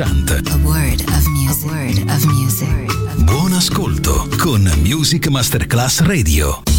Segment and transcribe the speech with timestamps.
[0.00, 0.32] Chant.
[3.22, 6.69] Buon ascolto con Music Masterclass Radio.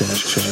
[0.00, 0.49] check, check.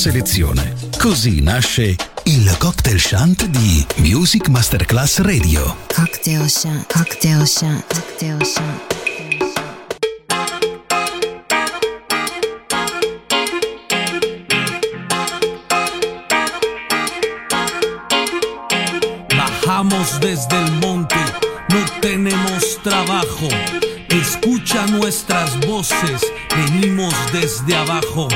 [0.00, 0.74] selezione.
[0.98, 5.76] Così nasce il cocktail shant di Music Masterclass Radio.
[5.94, 8.94] Cocktail shant, cocktail shant, cocktail shant.
[19.36, 21.16] Bajamos desde el monte,
[21.68, 23.48] no tenemos trabajo.
[24.08, 26.22] Escucha nuestras voces,
[26.56, 28.28] venimos desde abajo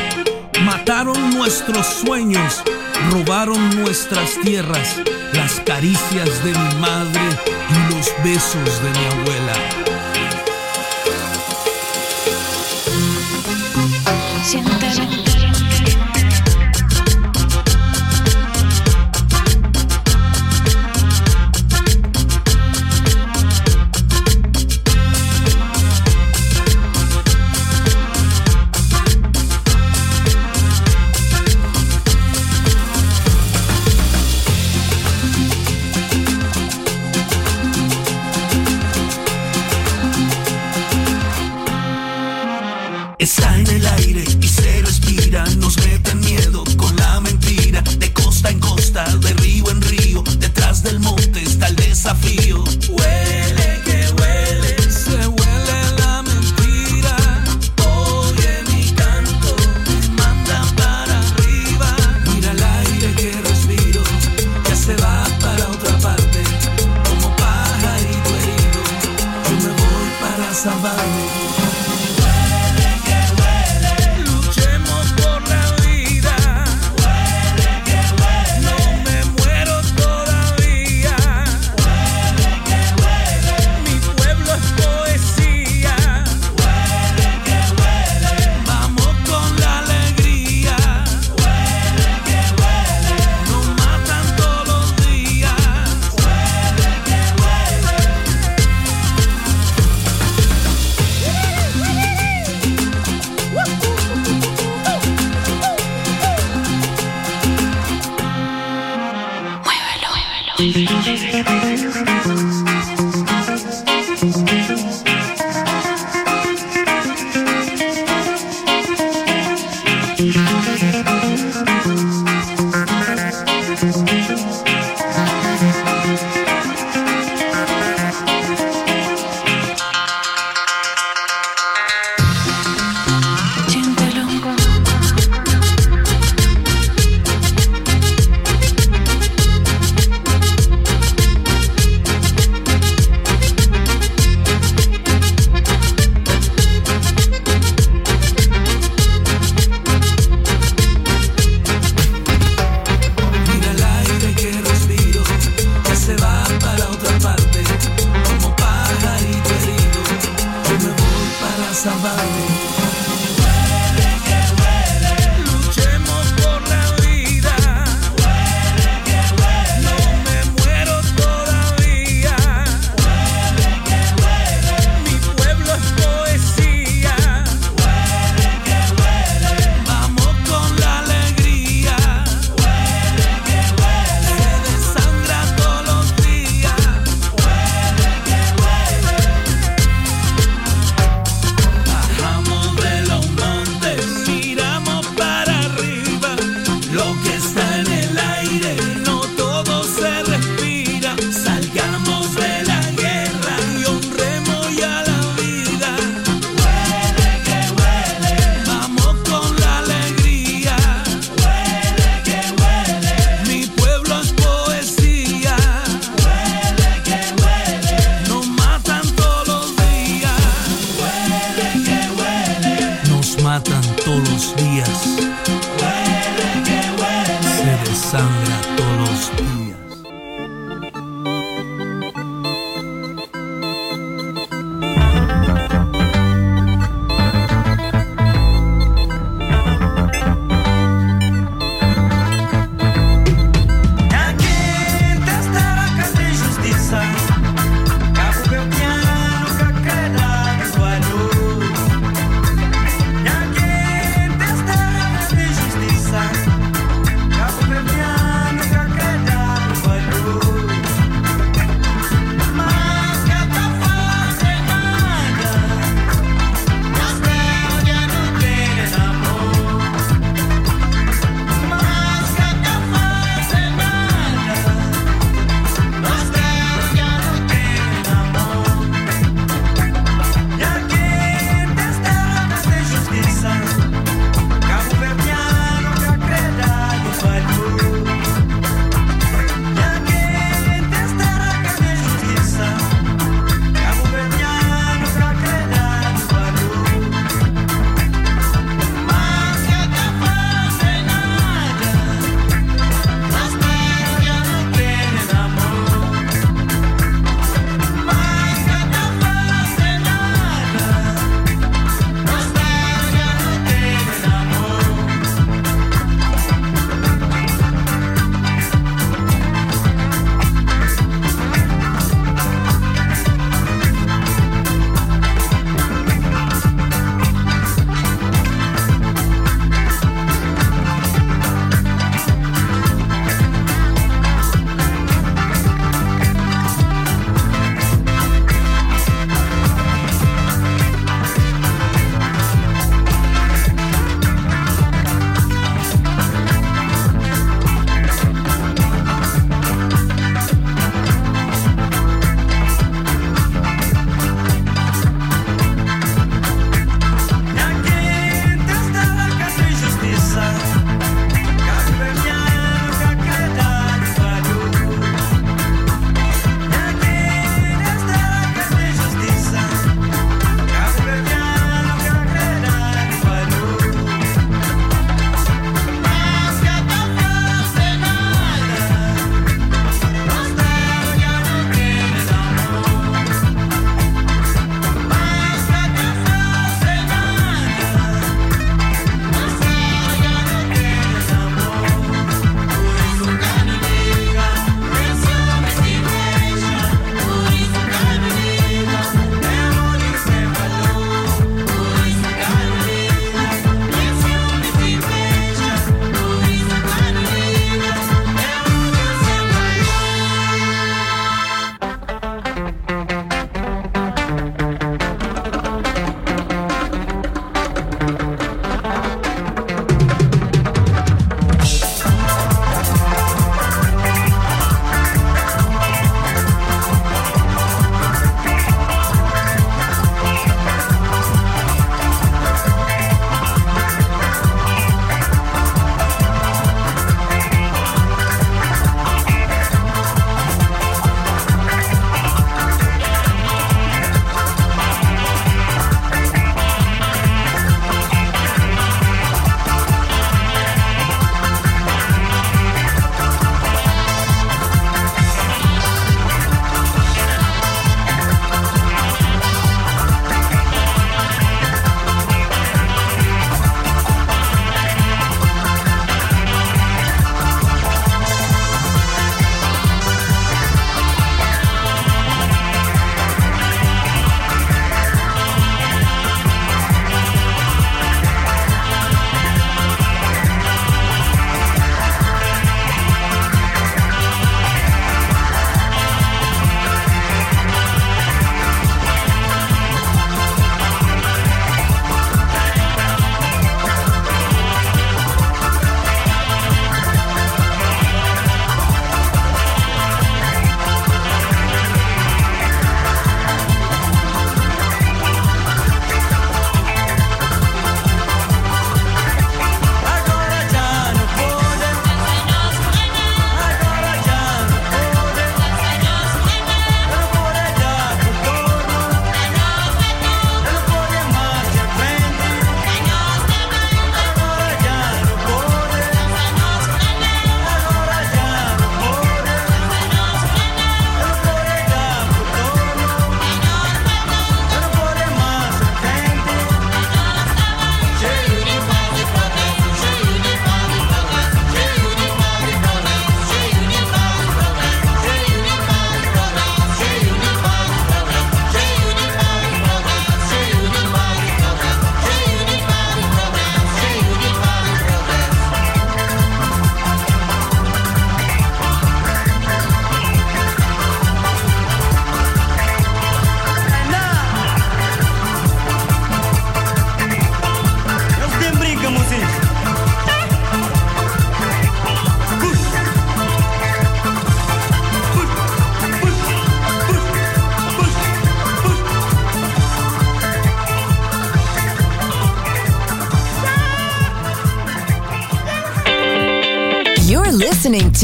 [1.55, 2.65] nuestros sueños,
[3.13, 4.97] robaron nuestras tierras,
[5.35, 7.21] las caricias de mi madre
[7.71, 9.55] y los besos de mi abuela.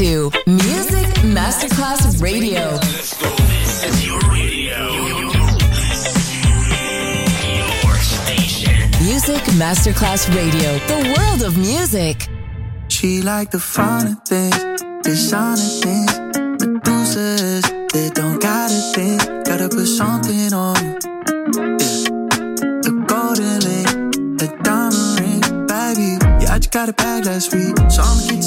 [0.01, 2.71] to Music Masterclass Radio.
[2.79, 4.79] This is your radio.
[7.55, 8.89] Your station.
[9.05, 12.27] Music Masterclass Radio, the world of music.
[12.87, 16.13] She like the finer things, designer things,
[16.59, 17.91] Medusas.
[17.93, 20.97] They don't got a thing, gotta put something on you.
[21.79, 22.01] Yeah.
[23.05, 23.59] Golden
[24.63, 26.17] diamond ring, baby.
[26.41, 28.43] Yeah, I just got a bag last week, so I'ma keep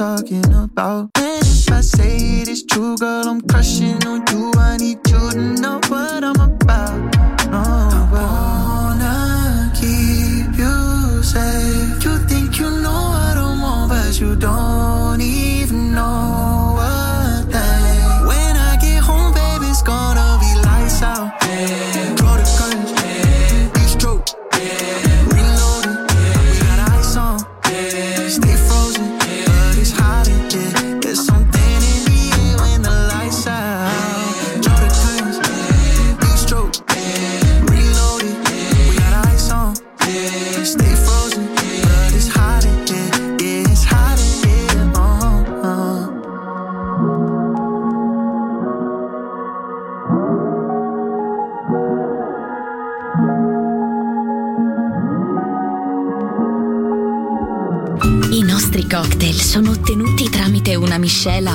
[0.00, 1.10] talking about.
[1.18, 4.50] And if I say it is true, girl, I'm crushing on you.
[4.56, 6.96] I need you to know what I'm about.
[7.52, 12.02] No, I wanna keep you safe.
[12.02, 15.09] You think you know what I don't want, but you don't.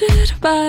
[0.00, 0.68] Wasted by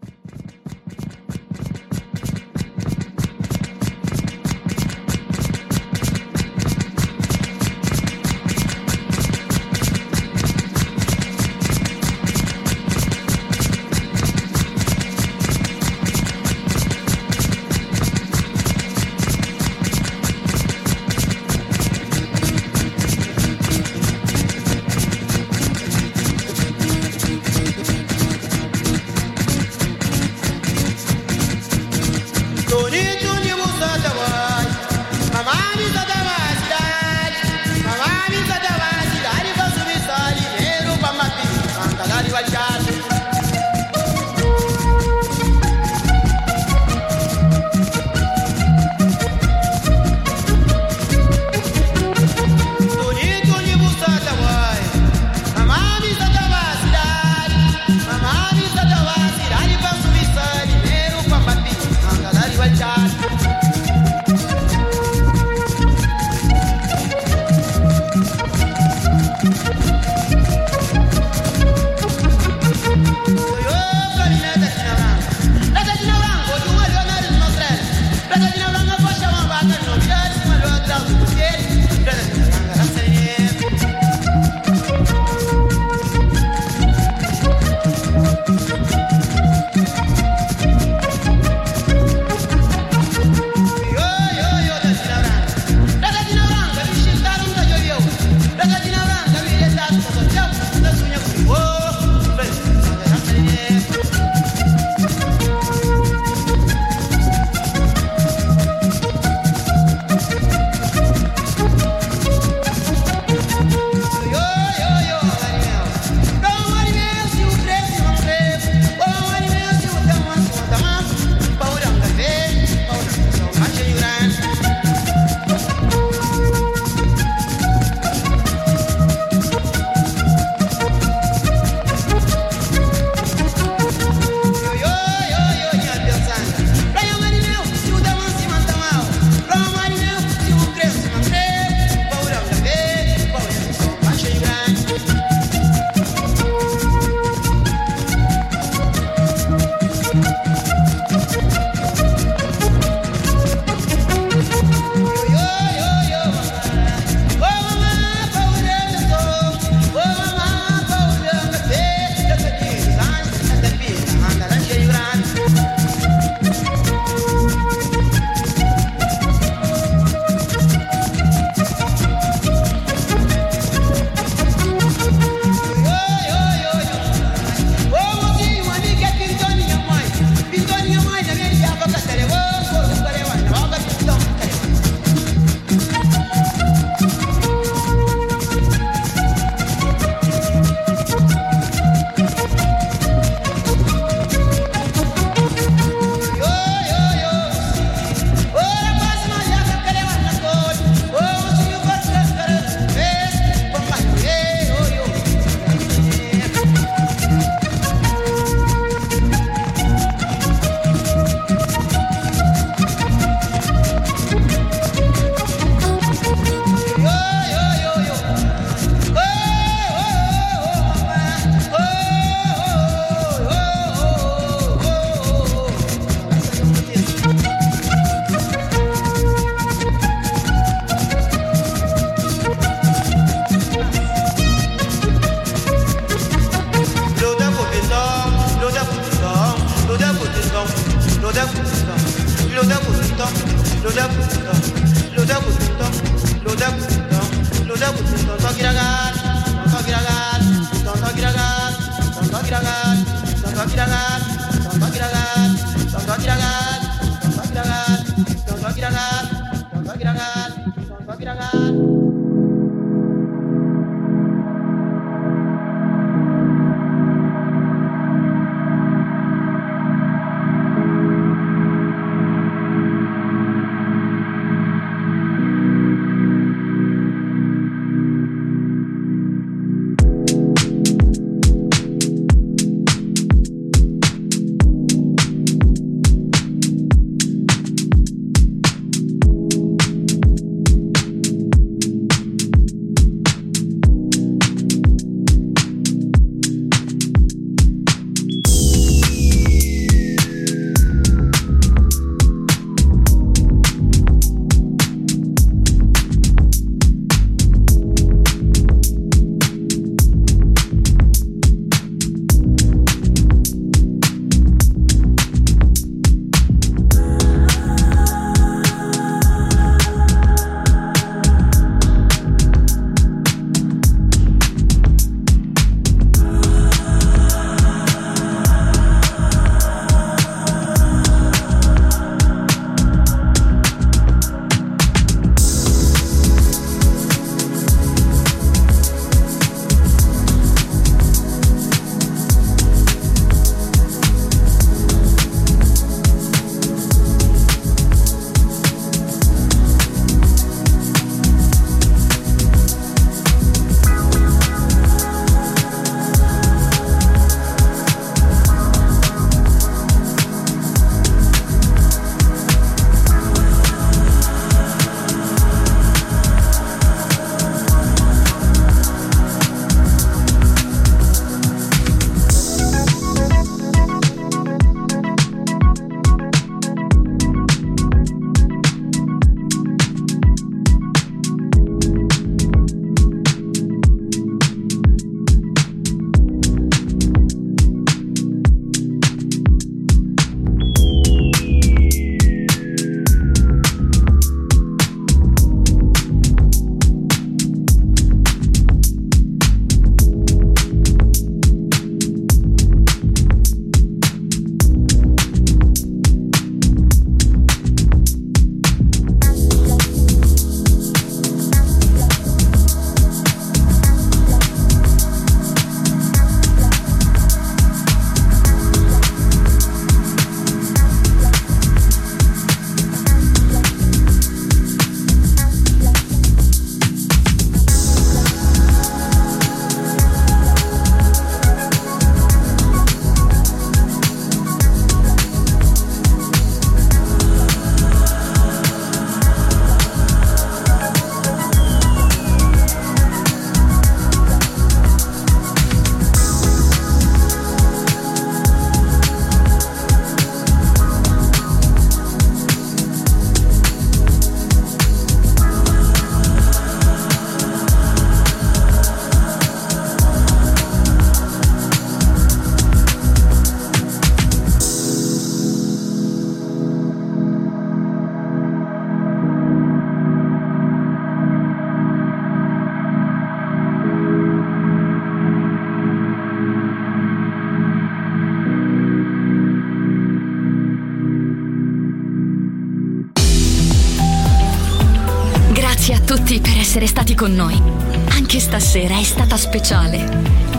[488.71, 490.01] Stasera è stata speciale.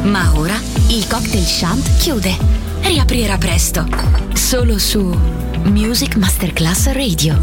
[0.02, 0.54] Ma ora
[0.88, 2.36] il cocktail shant chiude.
[2.82, 3.88] Riaprirà presto.
[4.34, 5.18] Solo su
[5.64, 7.34] Music Masterclass Radio.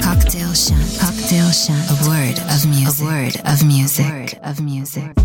[0.00, 0.96] Cocktail Shant.
[0.96, 1.90] Cocktail Shant.
[1.90, 2.98] A word of music.
[2.98, 4.38] A word music.
[4.42, 5.22] of music.